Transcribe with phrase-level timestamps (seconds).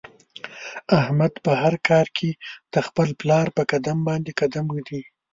[0.99, 2.29] احمد په هر کار کې
[2.73, 5.01] د خپل پلار په قدم باندې قدم ږدي.